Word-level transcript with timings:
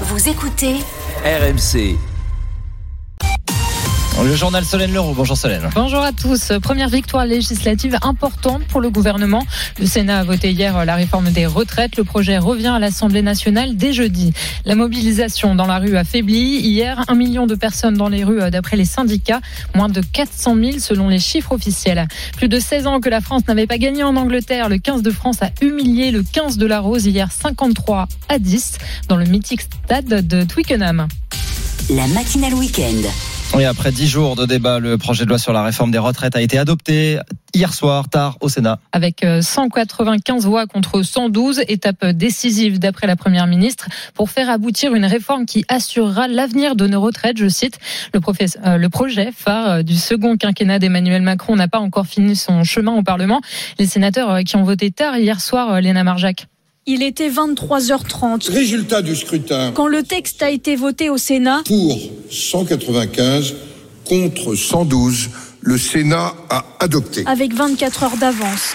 Vous 0.00 0.28
écoutez 0.28 0.80
RMC. 1.24 2.13
Le 4.22 4.36
journal 4.36 4.64
Solène 4.64 4.92
Leroux. 4.92 5.12
Bonjour 5.12 5.36
Solène. 5.36 5.68
Bonjour 5.74 6.00
à 6.00 6.12
tous. 6.12 6.52
Première 6.62 6.88
victoire 6.88 7.26
législative 7.26 7.98
importante 8.02 8.62
pour 8.64 8.80
le 8.80 8.88
gouvernement. 8.88 9.44
Le 9.78 9.86
Sénat 9.86 10.20
a 10.20 10.24
voté 10.24 10.52
hier 10.52 10.84
la 10.84 10.94
réforme 10.94 11.30
des 11.30 11.46
retraites. 11.46 11.96
Le 11.96 12.04
projet 12.04 12.38
revient 12.38 12.68
à 12.68 12.78
l'Assemblée 12.78 13.22
nationale 13.22 13.76
dès 13.76 13.92
jeudi. 13.92 14.32
La 14.64 14.76
mobilisation 14.76 15.54
dans 15.54 15.66
la 15.66 15.78
rue 15.78 15.96
a 15.96 16.04
faibli. 16.04 16.60
Hier, 16.60 17.04
un 17.08 17.16
million 17.16 17.46
de 17.46 17.54
personnes 17.54 17.96
dans 17.96 18.08
les 18.08 18.24
rues 18.24 18.50
d'après 18.50 18.76
les 18.76 18.84
syndicats. 18.84 19.40
Moins 19.74 19.88
de 19.88 20.00
400 20.00 20.54
000 20.54 20.78
selon 20.78 21.08
les 21.08 21.18
chiffres 21.18 21.52
officiels. 21.52 22.06
Plus 22.36 22.48
de 22.48 22.58
16 22.60 22.86
ans 22.86 23.00
que 23.00 23.10
la 23.10 23.20
France 23.20 23.42
n'avait 23.48 23.66
pas 23.66 23.78
gagné 23.78 24.04
en 24.04 24.16
Angleterre. 24.16 24.68
Le 24.68 24.78
15 24.78 25.02
de 25.02 25.10
France 25.10 25.42
a 25.42 25.50
humilié 25.60 26.12
le 26.12 26.22
15 26.22 26.56
de 26.56 26.66
la 26.66 26.80
Rose 26.80 27.04
hier 27.06 27.30
53 27.30 28.08
à 28.28 28.38
10 28.38 28.78
dans 29.08 29.16
le 29.16 29.26
mythique 29.26 29.62
stade 29.62 30.06
de 30.06 30.44
Twickenham. 30.44 31.08
la 31.90 32.06
matinale 32.06 32.54
week-end. 32.54 33.02
Oui, 33.52 33.64
après 33.64 33.92
dix 33.92 34.08
jours 34.08 34.34
de 34.34 34.46
débat, 34.46 34.78
le 34.80 34.98
projet 34.98 35.24
de 35.24 35.28
loi 35.28 35.38
sur 35.38 35.52
la 35.52 35.62
réforme 35.62 35.90
des 35.90 35.98
retraites 35.98 36.34
a 36.34 36.40
été 36.40 36.58
adopté 36.58 37.18
hier 37.54 37.72
soir, 37.72 38.08
tard, 38.08 38.36
au 38.40 38.48
Sénat. 38.48 38.80
Avec 38.92 39.22
euh, 39.24 39.42
195 39.42 40.44
voix 40.46 40.66
contre 40.66 41.02
112, 41.02 41.62
étape 41.68 42.04
décisive 42.06 42.80
d'après 42.80 43.06
la 43.06 43.14
Première 43.14 43.46
ministre 43.46 43.88
pour 44.14 44.30
faire 44.30 44.50
aboutir 44.50 44.94
une 44.94 45.04
réforme 45.04 45.46
qui 45.46 45.64
assurera 45.68 46.26
l'avenir 46.26 46.74
de 46.74 46.86
nos 46.88 47.00
retraites, 47.00 47.38
je 47.38 47.48
cite. 47.48 47.78
Le, 48.12 48.20
euh, 48.66 48.88
projet 48.88 49.30
phare 49.32 49.68
euh, 49.68 49.82
du 49.82 49.94
second 49.94 50.36
quinquennat 50.36 50.78
d'Emmanuel 50.78 51.22
Macron 51.22 51.54
n'a 51.54 51.68
pas 51.68 51.80
encore 51.80 52.06
fini 52.06 52.36
son 52.36 52.64
chemin 52.64 52.92
au 52.92 53.02
Parlement. 53.02 53.40
Les 53.78 53.86
sénateurs 53.86 54.30
euh, 54.30 54.42
qui 54.42 54.56
ont 54.56 54.64
voté 54.64 54.90
tard 54.90 55.16
hier 55.16 55.40
soir, 55.40 55.74
euh, 55.74 55.80
Léna 55.80 56.02
Marjac. 56.02 56.46
Il 56.86 57.02
était 57.02 57.30
23h30 57.30 58.50
Résultat 58.52 59.00
du 59.00 59.16
scrutin. 59.16 59.72
quand 59.74 59.86
le 59.86 60.02
texte 60.02 60.42
a 60.42 60.50
été 60.50 60.76
voté 60.76 61.08
au 61.08 61.16
Sénat. 61.16 61.62
Pour 61.64 61.98
195 62.30 63.54
contre 64.04 64.54
112, 64.54 65.30
le 65.62 65.78
Sénat 65.78 66.34
a 66.50 66.64
adopté. 66.80 67.24
avec 67.26 67.54
24 67.54 68.02
heures 68.02 68.16
d'avance. 68.18 68.74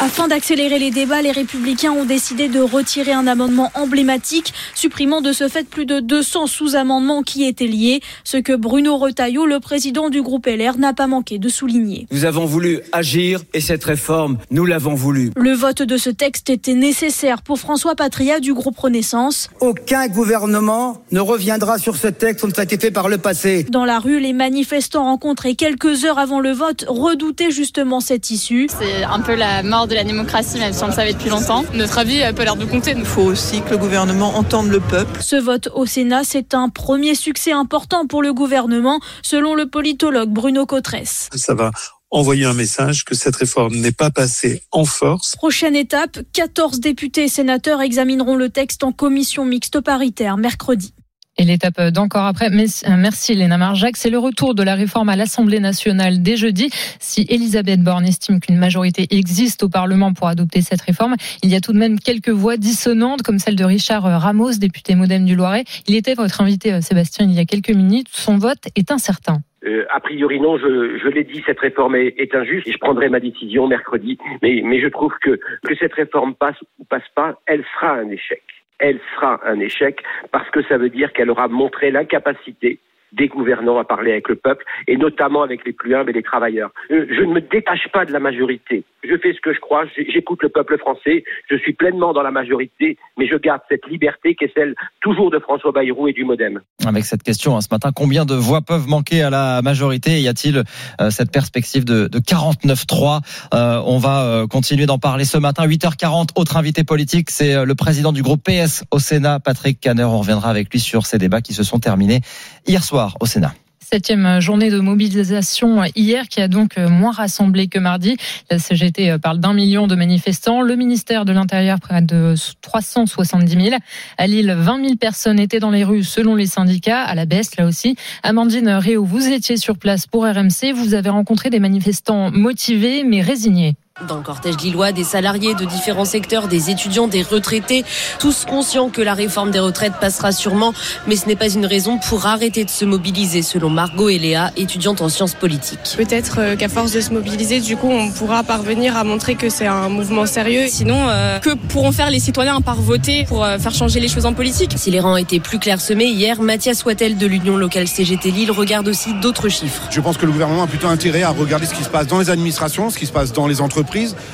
Afin 0.00 0.28
d'accélérer 0.28 0.78
les 0.78 0.90
débats, 0.90 1.22
les 1.22 1.30
républicains 1.30 1.92
ont 1.92 2.04
décidé 2.04 2.48
de 2.48 2.60
retirer 2.60 3.12
un 3.12 3.26
amendement 3.26 3.70
emblématique, 3.74 4.52
supprimant 4.74 5.20
de 5.20 5.32
ce 5.32 5.48
fait 5.48 5.66
plus 5.66 5.86
de 5.86 6.00
200 6.00 6.46
sous-amendements 6.46 7.22
qui 7.22 7.44
étaient 7.44 7.66
liés, 7.66 8.00
ce 8.22 8.36
que 8.36 8.54
Bruno 8.54 8.98
Retailleau, 8.98 9.46
le 9.46 9.60
président 9.60 10.10
du 10.10 10.20
groupe 10.20 10.46
LR, 10.46 10.78
n'a 10.78 10.92
pas 10.92 11.06
manqué 11.06 11.38
de 11.38 11.48
souligner. 11.48 12.06
Nous 12.10 12.24
avons 12.24 12.44
voulu 12.44 12.80
agir 12.92 13.40
et 13.54 13.60
cette 13.60 13.84
réforme, 13.84 14.38
nous 14.50 14.66
l'avons 14.66 14.94
voulu. 14.94 15.30
Le 15.36 15.52
vote 15.52 15.82
de 15.82 15.96
ce 15.96 16.10
texte 16.10 16.50
était 16.50 16.74
nécessaire 16.74 17.42
pour 17.42 17.58
François 17.58 17.94
Patria 17.94 18.40
du 18.40 18.52
groupe 18.52 18.78
Renaissance. 18.78 19.48
Aucun 19.60 20.08
gouvernement 20.08 21.02
ne 21.12 21.20
reviendra 21.20 21.78
sur 21.78 21.96
ce 21.96 22.08
texte 22.08 22.42
comme 22.42 22.52
ça 22.52 22.62
a 22.62 22.64
été 22.64 22.78
fait 22.78 22.90
par 22.90 23.08
le 23.08 23.18
passé. 23.18 23.64
Dans 23.70 23.84
la 23.84 24.00
rue, 24.00 24.20
les 24.20 24.32
manifestants 24.32 25.04
rencontrés 25.04 25.54
quelques 25.54 26.04
heures 26.04 26.18
avant 26.18 26.40
le 26.40 26.52
vote 26.52 26.84
redoutaient 26.88 27.50
justement 27.50 28.00
cette 28.00 28.30
issue. 28.30 28.68
C'est 28.78 29.04
un 29.04 29.20
peu 29.20 29.34
la 29.34 29.62
mort 29.74 29.88
de 29.88 29.94
la 29.96 30.04
démocratie, 30.04 30.58
même 30.58 30.72
si 30.72 30.84
on 30.84 30.86
le 30.86 30.92
savait 30.92 31.14
depuis 31.14 31.30
longtemps. 31.30 31.64
Notre 31.74 31.98
avis 31.98 32.22
a 32.22 32.32
pas 32.32 32.44
l'air 32.44 32.54
de 32.54 32.64
compter. 32.64 32.94
Il 32.96 33.04
faut 33.04 33.22
aussi 33.22 33.60
que 33.60 33.70
le 33.70 33.78
gouvernement 33.78 34.36
entende 34.36 34.68
le 34.68 34.78
peuple. 34.78 35.20
Ce 35.20 35.34
vote 35.34 35.68
au 35.74 35.84
Sénat, 35.84 36.22
c'est 36.22 36.54
un 36.54 36.68
premier 36.68 37.16
succès 37.16 37.50
important 37.50 38.06
pour 38.06 38.22
le 38.22 38.32
gouvernement, 38.32 39.00
selon 39.22 39.56
le 39.56 39.66
politologue 39.66 40.30
Bruno 40.30 40.64
Cotresse. 40.64 41.28
ça 41.34 41.54
va 41.54 41.72
envoyer 42.12 42.44
un 42.44 42.54
message 42.54 43.04
que 43.04 43.16
cette 43.16 43.34
réforme 43.34 43.74
n'est 43.74 43.90
pas 43.90 44.10
passée 44.10 44.62
en 44.70 44.84
force. 44.84 45.34
Prochaine 45.34 45.74
étape, 45.74 46.20
14 46.32 46.78
députés 46.78 47.24
et 47.24 47.28
sénateurs 47.28 47.82
examineront 47.82 48.36
le 48.36 48.50
texte 48.50 48.84
en 48.84 48.92
commission 48.92 49.44
mixte 49.44 49.80
paritaire 49.80 50.36
mercredi. 50.36 50.94
Et 51.36 51.42
l'étape 51.42 51.80
d'encore 51.90 52.26
après, 52.26 52.46
euh, 52.46 52.96
merci 52.96 53.34
Léna 53.34 53.58
Marjac, 53.58 53.96
c'est 53.96 54.10
le 54.10 54.18
retour 54.18 54.54
de 54.54 54.62
la 54.62 54.76
réforme 54.76 55.08
à 55.08 55.16
l'Assemblée 55.16 55.58
nationale 55.58 56.22
dès 56.22 56.36
jeudi. 56.36 56.70
Si 57.00 57.26
Elisabeth 57.28 57.82
Borne 57.82 58.04
estime 58.04 58.38
qu'une 58.38 58.56
majorité 58.56 59.08
existe 59.10 59.64
au 59.64 59.68
Parlement 59.68 60.12
pour 60.12 60.28
adopter 60.28 60.60
cette 60.60 60.82
réforme, 60.82 61.16
il 61.42 61.50
y 61.50 61.56
a 61.56 61.60
tout 61.60 61.72
de 61.72 61.78
même 61.78 61.98
quelques 61.98 62.28
voix 62.28 62.56
dissonantes, 62.56 63.22
comme 63.22 63.40
celle 63.40 63.56
de 63.56 63.64
Richard 63.64 64.04
Ramos, 64.04 64.52
député 64.60 64.94
modem 64.94 65.24
du 65.24 65.34
Loiret. 65.34 65.64
Il 65.88 65.96
était 65.96 66.14
votre 66.14 66.40
invité, 66.40 66.72
euh, 66.72 66.80
Sébastien, 66.80 67.26
il 67.26 67.32
y 67.32 67.40
a 67.40 67.44
quelques 67.44 67.74
minutes. 67.74 68.08
Son 68.12 68.38
vote 68.38 68.68
est 68.76 68.92
incertain. 68.92 69.38
Euh, 69.66 69.86
a 69.90 69.98
priori 69.98 70.38
non, 70.40 70.56
je, 70.58 71.08
l'ai 71.08 71.24
dit, 71.24 71.42
cette 71.46 71.58
réforme 71.58 71.96
est, 71.96 72.34
injuste 72.34 72.68
et 72.68 72.72
je 72.72 72.78
prendrai 72.78 73.08
ma 73.08 73.18
décision 73.18 73.66
mercredi. 73.66 74.18
Mais, 74.42 74.60
mais 74.62 74.80
je 74.80 74.88
trouve 74.88 75.12
que 75.20 75.40
que 75.64 75.74
cette 75.80 75.94
réforme 75.94 76.34
passe 76.34 76.60
ou 76.78 76.84
passe 76.84 77.08
pas, 77.16 77.40
elle 77.46 77.64
sera 77.74 77.94
un 77.94 78.08
échec. 78.10 78.42
Elle 78.78 79.00
sera 79.14 79.40
un 79.44 79.60
échec 79.60 80.02
parce 80.32 80.48
que 80.50 80.62
ça 80.64 80.78
veut 80.78 80.90
dire 80.90 81.12
qu'elle 81.12 81.30
aura 81.30 81.48
montré 81.48 81.90
l'incapacité 81.90 82.78
des 83.12 83.28
gouvernants 83.28 83.78
à 83.78 83.84
parler 83.84 84.12
avec 84.12 84.28
le 84.28 84.36
peuple 84.36 84.64
et 84.88 84.96
notamment 84.96 85.42
avec 85.42 85.64
les 85.64 85.72
plus 85.72 85.94
humbles 85.94 86.10
et 86.10 86.14
les 86.14 86.22
travailleurs. 86.22 86.70
Euh, 86.90 87.06
Je 87.08 87.22
ne 87.22 87.32
me 87.32 87.40
détache 87.40 87.88
pas 87.92 88.04
de 88.04 88.12
la 88.12 88.20
majorité. 88.20 88.84
Je 89.06 89.16
fais 89.18 89.32
ce 89.34 89.40
que 89.40 89.52
je 89.52 89.60
crois, 89.60 89.84
j'écoute 89.96 90.42
le 90.42 90.48
peuple 90.48 90.78
français, 90.78 91.24
je 91.50 91.56
suis 91.56 91.74
pleinement 91.74 92.12
dans 92.12 92.22
la 92.22 92.30
majorité, 92.30 92.96
mais 93.18 93.26
je 93.26 93.36
garde 93.36 93.60
cette 93.68 93.86
liberté 93.86 94.34
qui 94.34 94.44
est 94.44 94.52
celle 94.54 94.74
toujours 95.00 95.30
de 95.30 95.38
François 95.38 95.72
Bayrou 95.72 96.08
et 96.08 96.12
du 96.12 96.24
Modem. 96.24 96.60
Avec 96.86 97.04
cette 97.04 97.22
question 97.22 97.56
hein, 97.56 97.60
ce 97.60 97.68
matin, 97.70 97.90
combien 97.94 98.24
de 98.24 98.34
voix 98.34 98.62
peuvent 98.62 98.88
manquer 98.88 99.22
à 99.22 99.30
la 99.30 99.62
majorité 99.62 100.20
Y 100.20 100.28
a-t-il 100.28 100.62
euh, 101.00 101.10
cette 101.10 101.30
perspective 101.30 101.84
de, 101.84 102.08
de 102.08 102.18
49-3 102.18 103.20
Euh, 103.52 103.82
On 103.84 103.98
va 103.98 104.24
euh, 104.24 104.46
continuer 104.46 104.86
d'en 104.86 104.98
parler 104.98 105.24
ce 105.24 105.38
matin. 105.38 105.66
8h40, 105.66 106.30
autre 106.36 106.56
invité 106.56 106.84
politique, 106.84 107.30
c'est 107.30 107.54
euh, 107.54 107.64
le 107.64 107.74
président 107.74 108.12
du 108.12 108.22
groupe 108.22 108.42
PS 108.42 108.84
au 108.90 108.98
Sénat, 108.98 109.40
Patrick 109.40 109.80
Caner. 109.80 110.04
On 110.04 110.18
reviendra 110.18 110.50
avec 110.50 110.70
lui 110.72 110.80
sur 110.80 111.06
ces 111.06 111.18
débats 111.18 111.40
qui 111.40 111.52
se 111.52 111.62
sont 111.62 111.78
terminés 111.78 112.20
hier 112.66 112.82
soir 112.82 113.16
au 113.20 113.26
Sénat. 113.26 113.52
Septième 113.90 114.40
journée 114.40 114.70
de 114.70 114.80
mobilisation 114.80 115.82
hier 115.94 116.28
qui 116.28 116.40
a 116.40 116.48
donc 116.48 116.78
moins 116.78 117.12
rassemblé 117.12 117.68
que 117.68 117.78
mardi. 117.78 118.16
La 118.50 118.58
CGT 118.58 119.18
parle 119.18 119.38
d'un 119.38 119.52
million 119.52 119.86
de 119.86 119.94
manifestants. 119.94 120.62
Le 120.62 120.74
ministère 120.74 121.24
de 121.24 121.32
l'Intérieur 121.32 121.78
près 121.80 122.00
de 122.00 122.34
370 122.62 123.70
000. 123.70 123.76
À 124.16 124.26
Lille, 124.26 124.54
20 124.56 124.82
000 124.84 124.96
personnes 124.96 125.38
étaient 125.38 125.60
dans 125.60 125.70
les 125.70 125.84
rues 125.84 126.02
selon 126.02 126.34
les 126.34 126.46
syndicats. 126.46 127.02
À 127.02 127.14
la 127.14 127.26
baisse, 127.26 127.56
là 127.56 127.66
aussi. 127.66 127.96
Amandine 128.22 128.70
Réau, 128.70 129.04
vous 129.04 129.28
étiez 129.28 129.58
sur 129.58 129.76
place 129.76 130.06
pour 130.06 130.24
RMC. 130.24 130.72
Vous 130.74 130.94
avez 130.94 131.10
rencontré 131.10 131.50
des 131.50 131.60
manifestants 131.60 132.30
motivés 132.30 133.04
mais 133.04 133.20
résignés. 133.20 133.76
Dans 134.08 134.16
le 134.16 134.22
cortège 134.22 134.56
lillois, 134.56 134.90
des 134.90 135.04
salariés 135.04 135.54
de 135.54 135.64
différents 135.64 136.04
secteurs, 136.04 136.48
des 136.48 136.68
étudiants, 136.68 137.06
des 137.06 137.22
retraités, 137.22 137.84
tous 138.18 138.44
conscients 138.44 138.88
que 138.88 139.00
la 139.00 139.14
réforme 139.14 139.52
des 139.52 139.60
retraites 139.60 139.92
passera 140.00 140.32
sûrement, 140.32 140.74
mais 141.06 141.14
ce 141.14 141.28
n'est 141.28 141.36
pas 141.36 141.48
une 141.48 141.64
raison 141.64 141.98
pour 141.98 142.26
arrêter 142.26 142.64
de 142.64 142.70
se 142.70 142.84
mobiliser, 142.84 143.42
selon 143.42 143.70
Margot 143.70 144.08
et 144.08 144.18
Léa, 144.18 144.50
étudiantes 144.56 145.00
en 145.00 145.08
sciences 145.08 145.34
politiques. 145.34 145.94
Peut-être 145.96 146.40
euh, 146.40 146.56
qu'à 146.56 146.68
force 146.68 146.90
de 146.90 147.00
se 147.00 147.12
mobiliser, 147.12 147.60
du 147.60 147.76
coup, 147.76 147.88
on 147.88 148.10
pourra 148.10 148.42
parvenir 148.42 148.96
à 148.96 149.04
montrer 149.04 149.36
que 149.36 149.48
c'est 149.48 149.68
un 149.68 149.88
mouvement 149.88 150.26
sérieux. 150.26 150.64
Sinon, 150.66 150.98
euh, 151.08 151.38
que 151.38 151.54
pourront 151.54 151.92
faire 151.92 152.10
les 152.10 152.18
citoyens 152.18 152.56
à 152.56 152.60
part 152.60 152.80
voter 152.80 153.26
pour 153.28 153.44
euh, 153.44 153.58
faire 153.58 153.74
changer 153.74 154.00
les 154.00 154.08
choses 154.08 154.26
en 154.26 154.32
politique? 154.32 154.72
Si 154.74 154.90
les 154.90 154.98
rangs 154.98 155.16
étaient 155.16 155.38
plus 155.38 155.60
clairsemés 155.60 156.06
hier, 156.06 156.42
Mathias 156.42 156.84
Wattel 156.84 157.16
de 157.16 157.28
l'Union 157.28 157.56
locale 157.56 157.86
CGT 157.86 158.32
Lille 158.32 158.50
regarde 158.50 158.88
aussi 158.88 159.14
d'autres 159.22 159.48
chiffres. 159.48 159.82
Je 159.92 160.00
pense 160.00 160.16
que 160.16 160.26
le 160.26 160.32
gouvernement 160.32 160.64
a 160.64 160.66
plutôt 160.66 160.88
intérêt 160.88 161.22
à 161.22 161.30
regarder 161.30 161.66
ce 161.66 161.74
qui 161.74 161.84
se 161.84 161.90
passe 161.90 162.08
dans 162.08 162.18
les 162.18 162.30
administrations, 162.30 162.90
ce 162.90 162.98
qui 162.98 163.06
se 163.06 163.12
passe 163.12 163.32
dans 163.32 163.46
les 163.46 163.60
entreprises, 163.60 163.83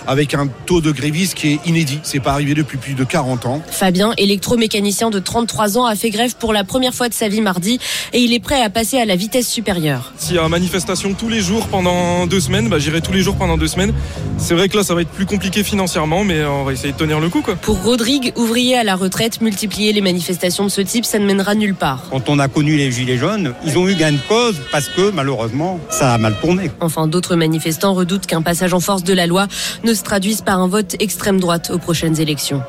avec 0.06 0.34
un 0.34 0.48
taux 0.66 0.80
de 0.80 0.92
grévistes 0.92 1.34
qui 1.34 1.54
est 1.54 1.60
inédit. 1.66 2.00
C'est 2.02 2.20
pas 2.20 2.32
arrivé 2.32 2.54
depuis 2.54 2.78
plus 2.78 2.94
de 2.94 3.04
40 3.04 3.46
ans. 3.46 3.62
Fabien, 3.70 4.12
électromécanicien 4.18 5.10
de 5.10 5.18
33 5.18 5.78
ans, 5.78 5.86
a 5.86 5.94
fait 5.94 6.10
grève 6.10 6.34
pour 6.38 6.52
la 6.52 6.64
première 6.64 6.94
fois 6.94 7.08
de 7.08 7.14
sa 7.14 7.28
vie 7.28 7.40
mardi 7.40 7.78
et 8.12 8.20
il 8.20 8.32
est 8.32 8.40
prêt 8.40 8.62
à 8.62 8.70
passer 8.70 8.98
à 8.98 9.04
la 9.04 9.16
vitesse 9.16 9.48
supérieure. 9.48 10.12
S'il 10.18 10.36
y 10.36 10.38
a 10.38 10.48
manifestation 10.50 11.14
tous 11.14 11.28
les 11.28 11.40
jours 11.40 11.66
pendant 11.68 12.26
deux 12.26 12.40
semaines, 12.40 12.68
bah, 12.68 12.78
j'irai 12.78 13.00
tous 13.00 13.12
les 13.12 13.22
jours 13.22 13.36
pendant 13.36 13.56
deux 13.56 13.68
semaines. 13.68 13.94
C'est 14.36 14.54
vrai 14.54 14.68
que 14.68 14.76
là, 14.76 14.82
ça 14.82 14.94
va 14.94 15.02
être 15.02 15.10
plus 15.10 15.26
compliqué 15.26 15.62
financièrement, 15.62 16.24
mais 16.24 16.44
on 16.44 16.64
va 16.64 16.72
essayer 16.72 16.92
de 16.92 16.98
tenir 16.98 17.20
le 17.20 17.28
coup. 17.28 17.40
Quoi. 17.40 17.56
Pour 17.56 17.82
Rodrigue, 17.82 18.32
ouvrier 18.36 18.76
à 18.76 18.84
la 18.84 18.96
retraite, 18.96 19.40
multiplier 19.40 19.92
les 19.92 20.00
manifestations 20.00 20.64
de 20.64 20.68
ce 20.68 20.80
type, 20.80 21.04
ça 21.04 21.18
ne 21.18 21.24
mènera 21.24 21.54
nulle 21.54 21.74
part. 21.74 22.04
Quand 22.10 22.28
on 22.28 22.38
a 22.38 22.48
connu 22.48 22.76
les 22.76 22.90
Gilets 22.90 23.16
jaunes, 23.16 23.54
ils 23.64 23.78
ont 23.78 23.88
eu 23.88 23.94
gain 23.94 24.12
de 24.12 24.18
cause 24.28 24.60
parce 24.72 24.88
que 24.88 25.10
malheureusement, 25.10 25.78
ça 25.88 26.12
a 26.12 26.18
mal 26.18 26.34
tourné. 26.40 26.70
Enfin, 26.80 27.06
d'autres 27.06 27.36
manifestants 27.36 27.94
redoutent 27.94 28.26
qu'un 28.26 28.42
passage 28.42 28.74
en 28.74 28.80
force 28.80 29.04
de 29.04 29.14
la 29.14 29.26
loi 29.26 29.39
ne 29.84 29.94
se 29.94 30.02
traduise 30.02 30.42
par 30.42 30.60
un 30.60 30.68
vote 30.68 30.96
extrême 31.00 31.40
droite 31.40 31.70
aux 31.70 31.78
prochaines 31.78 32.20
élections. 32.20 32.62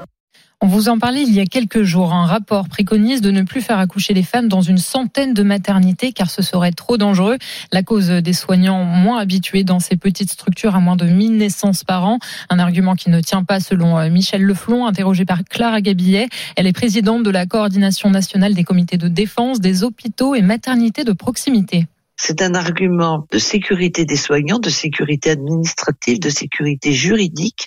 On 0.63 0.67
vous 0.67 0.89
en 0.89 0.99
parlait 0.99 1.23
il 1.23 1.33
y 1.33 1.39
a 1.39 1.45
quelques 1.45 1.81
jours. 1.81 2.13
Un 2.13 2.27
rapport 2.27 2.69
préconise 2.69 3.21
de 3.21 3.31
ne 3.31 3.41
plus 3.41 3.61
faire 3.61 3.79
accoucher 3.79 4.13
les 4.13 4.21
femmes 4.21 4.47
dans 4.47 4.61
une 4.61 4.77
centaine 4.77 5.33
de 5.33 5.41
maternités 5.41 6.11
car 6.11 6.29
ce 6.29 6.43
serait 6.43 6.71
trop 6.71 6.97
dangereux. 6.97 7.39
La 7.71 7.81
cause 7.81 8.09
des 8.09 8.33
soignants 8.33 8.83
moins 8.83 9.17
habitués 9.17 9.63
dans 9.63 9.79
ces 9.79 9.95
petites 9.95 10.29
structures 10.29 10.75
à 10.75 10.79
moins 10.79 10.95
de 10.95 11.05
1000 11.05 11.37
naissances 11.37 11.83
par 11.83 12.05
an. 12.05 12.19
Un 12.51 12.59
argument 12.59 12.93
qui 12.93 13.09
ne 13.09 13.21
tient 13.21 13.43
pas 13.43 13.59
selon 13.59 13.97
euh, 13.97 14.11
Michel 14.11 14.43
Leflon, 14.43 14.85
interrogé 14.85 15.25
par 15.25 15.43
Clara 15.43 15.81
Gabillet. 15.81 16.29
Elle 16.55 16.67
est 16.67 16.73
présidente 16.73 17.23
de 17.23 17.31
la 17.31 17.47
coordination 17.47 18.11
nationale 18.11 18.53
des 18.53 18.63
comités 18.63 18.97
de 18.97 19.07
défense 19.07 19.61
des 19.61 19.83
hôpitaux 19.83 20.35
et 20.35 20.43
maternités 20.43 21.03
de 21.03 21.13
proximité. 21.13 21.87
C'est 22.15 22.41
un 22.41 22.53
argument 22.53 23.25
de 23.31 23.39
sécurité 23.39 24.05
des 24.05 24.15
soignants, 24.15 24.59
de 24.59 24.69
sécurité 24.69 25.31
administrative, 25.31 26.19
de 26.19 26.29
sécurité 26.29 26.93
juridique 26.93 27.65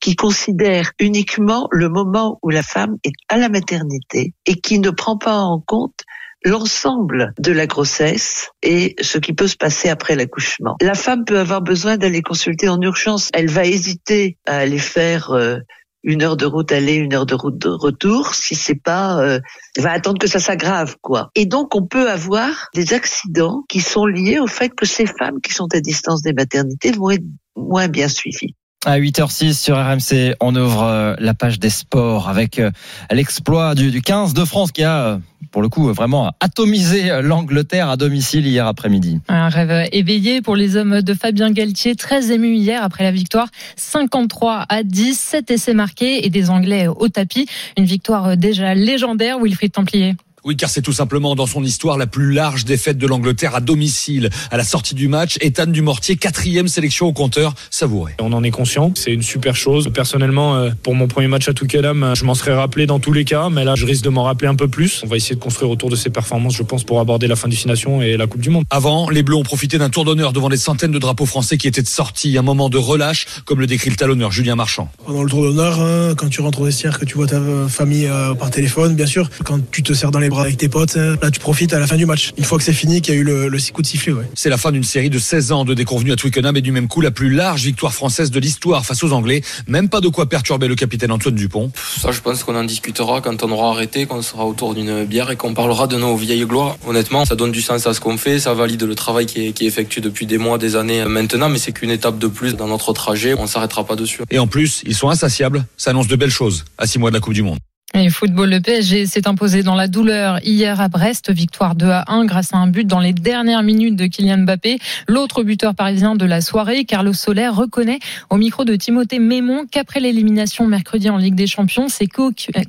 qui 0.00 0.16
considère 0.16 0.92
uniquement 0.98 1.68
le 1.70 1.88
moment 1.88 2.38
où 2.42 2.50
la 2.50 2.62
femme 2.62 2.96
est 3.04 3.12
à 3.28 3.36
la 3.36 3.48
maternité 3.48 4.32
et 4.46 4.54
qui 4.54 4.78
ne 4.78 4.90
prend 4.90 5.18
pas 5.18 5.36
en 5.36 5.60
compte 5.60 6.04
l'ensemble 6.44 7.34
de 7.38 7.52
la 7.52 7.66
grossesse 7.66 8.50
et 8.62 8.96
ce 9.00 9.18
qui 9.18 9.32
peut 9.32 9.46
se 9.46 9.56
passer 9.56 9.88
après 9.88 10.16
l'accouchement. 10.16 10.76
La 10.80 10.94
femme 10.94 11.24
peut 11.24 11.38
avoir 11.38 11.60
besoin 11.60 11.96
d'aller 11.96 12.22
consulter 12.22 12.68
en 12.68 12.80
urgence. 12.80 13.28
Elle 13.34 13.50
va 13.50 13.66
hésiter 13.66 14.38
à 14.46 14.58
aller 14.58 14.78
faire 14.78 15.32
euh, 15.32 15.58
une 16.02 16.22
heure 16.22 16.36
de 16.36 16.46
route 16.46 16.72
aller, 16.72 16.94
une 16.94 17.14
heure 17.14 17.26
de 17.26 17.34
route 17.34 17.58
de 17.58 17.68
retour, 17.68 18.34
si 18.34 18.54
c'est 18.54 18.80
pas, 18.80 19.20
euh, 19.20 19.40
va 19.78 19.92
attendre 19.92 20.18
que 20.18 20.26
ça 20.26 20.38
s'aggrave, 20.38 20.96
quoi. 21.00 21.30
Et 21.34 21.46
donc, 21.46 21.74
on 21.74 21.86
peut 21.86 22.10
avoir 22.10 22.68
des 22.74 22.94
accidents 22.94 23.64
qui 23.68 23.80
sont 23.80 24.06
liés 24.06 24.38
au 24.38 24.46
fait 24.46 24.70
que 24.70 24.86
ces 24.86 25.06
femmes 25.06 25.40
qui 25.40 25.52
sont 25.52 25.68
à 25.74 25.80
distance 25.80 26.22
des 26.22 26.32
maternités 26.32 26.92
vont 26.92 27.10
être 27.10 27.24
moins 27.56 27.88
bien 27.88 28.08
suivies. 28.08 28.54
À 28.86 28.98
8h06 28.98 29.62
sur 29.62 29.76
RMC, 29.76 30.36
on 30.40 30.56
ouvre 30.56 30.84
euh, 30.84 31.14
la 31.18 31.34
page 31.34 31.58
des 31.58 31.68
sports 31.68 32.30
avec 32.30 32.58
euh, 32.58 32.70
l'exploit 33.10 33.74
du, 33.74 33.90
du 33.90 34.00
15 34.00 34.32
de 34.32 34.42
France 34.46 34.72
qui 34.72 34.82
a, 34.82 35.02
euh, 35.02 35.18
pour 35.50 35.60
le 35.60 35.68
coup, 35.68 35.92
vraiment 35.92 36.32
atomisé 36.40 37.10
l'Angleterre 37.20 37.90
à 37.90 37.98
domicile 37.98 38.46
hier 38.46 38.66
après-midi. 38.66 39.20
Un 39.28 39.50
rêve 39.50 39.86
éveillé 39.92 40.40
pour 40.40 40.56
les 40.56 40.76
hommes 40.76 41.02
de 41.02 41.12
Fabien 41.12 41.50
Galtier, 41.50 41.94
très 41.94 42.32
ému 42.32 42.54
hier 42.54 42.82
après 42.82 43.04
la 43.04 43.12
victoire 43.12 43.48
53 43.76 44.64
à 44.70 44.82
10, 44.82 45.14
7 45.14 45.50
essais 45.50 45.74
marqués 45.74 46.24
et 46.24 46.30
des 46.30 46.48
Anglais 46.48 46.86
au 46.88 47.08
tapis. 47.10 47.46
Une 47.76 47.84
victoire 47.84 48.38
déjà 48.38 48.72
légendaire, 48.74 49.40
Wilfried 49.40 49.72
Templier. 49.72 50.14
Oui, 50.44 50.56
car 50.56 50.70
c'est 50.70 50.82
tout 50.82 50.92
simplement 50.92 51.34
dans 51.34 51.46
son 51.46 51.62
histoire 51.62 51.98
la 51.98 52.06
plus 52.06 52.32
large 52.32 52.64
défaite 52.64 52.98
de 52.98 53.06
l'Angleterre 53.06 53.54
à 53.54 53.60
domicile. 53.60 54.30
À 54.50 54.56
la 54.56 54.64
sortie 54.64 54.94
du 54.94 55.08
match, 55.08 55.36
Ethan 55.40 55.66
Dumortier, 55.66 56.16
quatrième 56.16 56.68
sélection 56.68 57.06
au 57.06 57.12
compteur, 57.12 57.54
savouré. 57.70 58.14
On 58.20 58.32
en 58.32 58.42
est 58.42 58.50
conscient, 58.50 58.92
c'est 58.96 59.12
une 59.12 59.22
super 59.22 59.54
chose. 59.54 59.90
Personnellement, 59.92 60.56
euh, 60.56 60.70
pour 60.82 60.94
mon 60.94 61.08
premier 61.08 61.28
match 61.28 61.48
à 61.48 61.52
Touquedam, 61.52 62.14
je 62.14 62.24
m'en 62.24 62.34
serais 62.34 62.54
rappelé 62.54 62.86
dans 62.86 62.98
tous 62.98 63.12
les 63.12 63.24
cas, 63.24 63.50
mais 63.50 63.64
là, 63.64 63.74
je 63.74 63.84
risque 63.84 64.04
de 64.04 64.08
m'en 64.08 64.24
rappeler 64.24 64.48
un 64.48 64.54
peu 64.54 64.68
plus. 64.68 65.02
On 65.04 65.08
va 65.08 65.16
essayer 65.16 65.36
de 65.36 65.40
construire 65.40 65.70
autour 65.70 65.90
de 65.90 65.96
ces 65.96 66.10
performances, 66.10 66.56
je 66.56 66.62
pense, 66.62 66.84
pour 66.84 67.00
aborder 67.00 67.26
la 67.26 67.36
fin 67.36 67.48
du 67.48 67.56
Nation 67.66 68.00
et 68.00 68.16
la 68.16 68.26
Coupe 68.26 68.40
du 68.40 68.48
Monde. 68.48 68.64
Avant, 68.70 69.10
les 69.10 69.22
Bleus 69.22 69.36
ont 69.36 69.42
profité 69.42 69.76
d'un 69.76 69.90
tour 69.90 70.04
d'honneur 70.06 70.32
devant 70.32 70.48
des 70.48 70.56
centaines 70.56 70.92
de 70.92 70.98
drapeaux 70.98 71.26
français 71.26 71.58
qui 71.58 71.68
étaient 71.68 71.84
sortis, 71.84 72.38
un 72.38 72.42
moment 72.42 72.70
de 72.70 72.78
relâche, 72.78 73.26
comme 73.44 73.60
le 73.60 73.66
décrit 73.66 73.90
le 73.90 73.96
talonneur 73.96 74.32
Julien 74.32 74.56
Marchand. 74.56 74.90
Pendant 75.04 75.22
le 75.22 75.28
tour 75.28 75.42
d'honneur, 75.42 75.78
hein, 75.80 76.14
quand 76.16 76.28
tu 76.28 76.40
rentres 76.40 76.62
au 76.62 76.64
vestiaire, 76.64 76.98
que 76.98 77.04
tu 77.04 77.16
vois 77.16 77.26
ta 77.26 77.40
famille 77.68 78.06
euh, 78.06 78.34
par 78.34 78.50
téléphone, 78.50 78.94
bien 78.94 79.06
sûr, 79.06 79.28
quand 79.44 79.58
tu 79.70 79.82
te 79.82 79.92
serres 79.92 80.10
dans 80.10 80.18
les 80.18 80.29
bras 80.30 80.42
avec 80.42 80.56
tes 80.56 80.68
potes, 80.68 80.96
hein, 80.96 81.16
là 81.22 81.30
tu 81.30 81.40
profites 81.40 81.72
à 81.74 81.78
la 81.78 81.86
fin 81.86 81.96
du 81.96 82.06
match. 82.06 82.32
Une 82.38 82.44
fois 82.44 82.58
que 82.58 82.64
c'est 82.64 82.72
fini, 82.72 83.02
qu'il 83.02 83.14
y 83.14 83.16
a 83.16 83.20
eu 83.20 83.24
le, 83.24 83.48
le 83.48 83.58
coup 83.72 83.82
de 83.82 83.86
sifflet. 83.86 84.12
Ouais. 84.12 84.24
C'est 84.34 84.48
la 84.48 84.56
fin 84.56 84.72
d'une 84.72 84.84
série 84.84 85.10
de 85.10 85.18
16 85.18 85.52
ans 85.52 85.64
de 85.64 85.74
déconvenus 85.74 86.12
à 86.12 86.16
Twickenham 86.16 86.56
et 86.56 86.62
du 86.62 86.72
même 86.72 86.88
coup 86.88 87.00
la 87.00 87.10
plus 87.10 87.30
large 87.30 87.62
victoire 87.64 87.92
française 87.92 88.30
de 88.30 88.40
l'histoire 88.40 88.86
face 88.86 89.04
aux 89.04 89.12
Anglais. 89.12 89.42
Même 89.68 89.88
pas 89.88 90.00
de 90.00 90.08
quoi 90.08 90.28
perturber 90.28 90.68
le 90.68 90.74
capitaine 90.74 91.12
Antoine 91.12 91.34
Dupont. 91.34 91.70
Ça, 92.00 92.10
je 92.10 92.20
pense 92.20 92.44
qu'on 92.44 92.56
en 92.56 92.64
discutera 92.64 93.20
quand 93.20 93.42
on 93.42 93.50
aura 93.50 93.70
arrêté, 93.70 94.06
qu'on 94.06 94.22
sera 94.22 94.46
autour 94.46 94.74
d'une 94.74 95.04
bière 95.04 95.30
et 95.30 95.36
qu'on 95.36 95.54
parlera 95.54 95.86
de 95.86 95.96
nos 95.96 96.16
vieilles 96.16 96.46
gloires. 96.46 96.76
Honnêtement, 96.86 97.24
ça 97.24 97.36
donne 97.36 97.52
du 97.52 97.60
sens 97.60 97.86
à 97.86 97.94
ce 97.94 98.00
qu'on 98.00 98.16
fait, 98.16 98.38
ça 98.38 98.54
valide 98.54 98.82
le 98.82 98.94
travail 98.94 99.26
qui 99.26 99.46
est, 99.46 99.52
qui 99.52 99.64
est 99.64 99.68
effectué 99.68 100.00
depuis 100.00 100.26
des 100.26 100.38
mois, 100.38 100.58
des 100.58 100.76
années 100.76 101.04
maintenant, 101.04 101.48
mais 101.48 101.58
c'est 101.58 101.72
qu'une 101.72 101.90
étape 101.90 102.18
de 102.18 102.26
plus 102.26 102.56
dans 102.56 102.68
notre 102.68 102.92
trajet. 102.92 103.34
On 103.38 103.46
s'arrêtera 103.46 103.84
pas 103.84 103.96
dessus. 103.96 104.22
Et 104.30 104.38
en 104.38 104.46
plus, 104.46 104.82
ils 104.86 104.94
sont 104.94 105.10
insatiables. 105.10 105.64
Ça 105.76 105.90
annonce 105.90 106.08
de 106.08 106.16
belles 106.16 106.30
choses 106.30 106.64
à 106.78 106.86
6 106.86 106.98
mois 106.98 107.10
de 107.10 107.14
la 107.14 107.20
Coupe 107.20 107.34
du 107.34 107.42
Monde. 107.42 107.58
Et 107.92 108.08
football, 108.08 108.50
le 108.50 108.60
PSG 108.60 109.06
s'est 109.06 109.26
imposé 109.26 109.64
dans 109.64 109.74
la 109.74 109.88
douleur 109.88 110.38
hier 110.44 110.80
à 110.80 110.88
Brest, 110.88 111.32
victoire 111.32 111.74
2 111.74 111.86
à 111.88 112.04
1 112.06 112.24
grâce 112.24 112.54
à 112.54 112.56
un 112.56 112.68
but 112.68 112.86
dans 112.86 113.00
les 113.00 113.12
dernières 113.12 113.64
minutes 113.64 113.96
de 113.96 114.06
Kylian 114.06 114.38
Mbappé. 114.38 114.78
L'autre 115.08 115.42
buteur 115.42 115.74
parisien 115.74 116.14
de 116.14 116.24
la 116.24 116.40
soirée, 116.40 116.84
Carlos 116.84 117.12
Soler, 117.12 117.48
reconnaît 117.48 117.98
au 118.30 118.36
micro 118.36 118.64
de 118.64 118.76
Timothée 118.76 119.18
Mémon 119.18 119.64
qu'après 119.68 119.98
l'élimination 119.98 120.68
mercredi 120.68 121.10
en 121.10 121.16
Ligue 121.16 121.34
des 121.34 121.48
Champions, 121.48 121.88
ses 121.88 122.06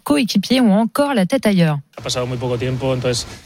coéquipiers 0.03 0.59
ont 0.59 0.73
encore 0.73 1.13
la 1.13 1.27
tête 1.27 1.45
ailleurs. 1.45 1.77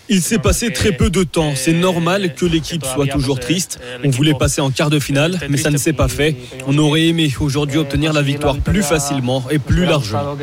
Il 0.08 0.22
s'est 0.22 0.40
passé 0.40 0.72
très 0.72 0.94
peu 0.94 1.10
de 1.10 1.24
temps. 1.24 1.54
C'est 1.56 1.74
normal 1.74 2.36
que 2.36 2.46
l'équipe 2.46 2.86
soit 2.86 3.08
toujours 3.08 3.40
triste. 3.40 3.80
On 4.04 4.10
voulait 4.10 4.34
passer 4.34 4.62
en 4.62 4.72
quart 4.72 4.90
de 4.90 5.00
finale, 5.00 5.38
mais 5.50 5.58
ça 5.58 5.72
ne 5.72 5.78
s'est 5.78 5.94
pas 5.94 6.08
fait. 6.08 6.38
On 6.68 6.78
aurait 6.78 7.08
aimé 7.08 7.34
aujourd'hui 7.40 7.80
obtenir 7.80 8.14
la 8.14 8.22
victoire 8.22 8.58
plus 8.58 8.84
facilement 8.84 9.44
et 9.52 9.60
plus 9.60 9.86
largement. 9.86 10.38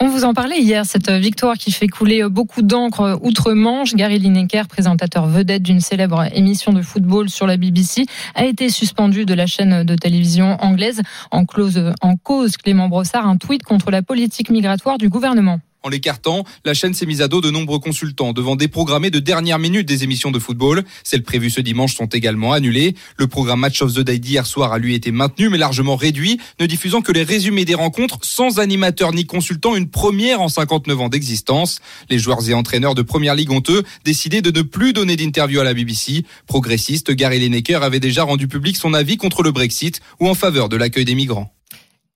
On 0.00 0.08
vous 0.08 0.24
en 0.24 0.32
parlait 0.32 0.58
hier, 0.58 0.86
cette 0.86 1.10
victoire 1.10 1.58
qui 1.58 1.70
fait 1.72 1.88
couler 1.88 2.26
beaucoup 2.30 2.62
d'encre 2.62 3.18
outre-Manche. 3.22 3.94
Gary 3.94 4.18
Lineker, 4.18 4.66
présentateur 4.66 5.26
vedette 5.26 5.62
d'une 5.62 5.80
célèbre 5.80 6.24
émission 6.34 6.72
de 6.72 6.80
football 6.80 7.28
sur 7.28 7.46
la 7.46 7.58
BBC, 7.58 8.06
a 8.34 8.46
été 8.46 8.70
suspendu 8.70 9.26
de 9.26 9.34
la 9.34 9.46
chaîne 9.46 9.84
de 9.84 9.94
télévision 9.94 10.56
anglaise 10.62 11.02
en, 11.30 11.44
cause 11.44 12.56
Clément 12.56 12.88
Brossard, 12.88 13.26
un 13.26 13.36
tweet 13.36 13.62
contre 13.62 13.90
la 13.90 14.00
politique 14.00 14.48
migratoire 14.48 14.96
du 14.96 15.10
gouvernement. 15.10 15.60
En 15.84 15.88
l'écartant, 15.88 16.44
la 16.64 16.74
chaîne 16.74 16.94
s'est 16.94 17.06
mise 17.06 17.22
à 17.22 17.28
dos 17.28 17.40
de 17.40 17.50
nombreux 17.50 17.80
consultants 17.80 18.32
devant 18.32 18.54
déprogrammer 18.56 19.10
de 19.10 19.18
dernière 19.18 19.58
minute 19.58 19.86
des 19.86 20.04
émissions 20.04 20.30
de 20.30 20.38
football. 20.38 20.84
Celles 21.02 21.24
prévues 21.24 21.50
ce 21.50 21.60
dimanche 21.60 21.96
sont 21.96 22.06
également 22.06 22.52
annulées. 22.52 22.94
Le 23.16 23.26
programme 23.26 23.60
Match 23.60 23.82
of 23.82 23.92
the 23.94 24.00
Day 24.00 24.18
d'hier 24.18 24.46
soir 24.46 24.72
a 24.72 24.78
lui 24.78 24.94
été 24.94 25.10
maintenu 25.10 25.48
mais 25.48 25.58
largement 25.58 25.96
réduit, 25.96 26.38
ne 26.60 26.66
diffusant 26.66 27.02
que 27.02 27.10
les 27.10 27.24
résumés 27.24 27.64
des 27.64 27.74
rencontres 27.74 28.18
sans 28.22 28.60
animateur 28.60 29.12
ni 29.12 29.26
consultant, 29.26 29.74
une 29.74 29.90
première 29.90 30.40
en 30.40 30.48
59 30.48 31.00
ans 31.00 31.08
d'existence. 31.08 31.80
Les 32.10 32.18
joueurs 32.18 32.48
et 32.48 32.54
entraîneurs 32.54 32.94
de 32.94 33.02
Première 33.02 33.34
Ligue 33.34 33.50
ont 33.50 33.62
eux 33.68 33.82
de 34.04 34.50
ne 34.50 34.62
plus 34.62 34.92
donner 34.92 35.16
d'interview 35.16 35.60
à 35.60 35.64
la 35.64 35.74
BBC. 35.74 36.24
Progressiste, 36.46 37.10
Gary 37.12 37.40
Lineker 37.40 37.82
avait 37.82 38.00
déjà 38.00 38.22
rendu 38.22 38.46
public 38.46 38.76
son 38.76 38.94
avis 38.94 39.16
contre 39.16 39.42
le 39.42 39.50
Brexit 39.50 40.00
ou 40.20 40.28
en 40.28 40.34
faveur 40.34 40.68
de 40.68 40.76
l'accueil 40.76 41.04
des 41.04 41.14
migrants. 41.14 41.52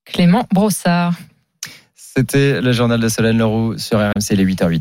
Clément 0.05 0.47
Brossard. 0.53 1.15
C'était 2.17 2.63
le 2.63 2.73
journal 2.73 2.99
de 2.99 3.09
Solène 3.09 3.37
Leroux 3.37 3.77
sur 3.77 3.99
RMC 3.99 4.31
les 4.31 4.47
8h08. 4.47 4.73